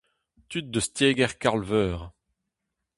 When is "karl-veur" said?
1.41-1.99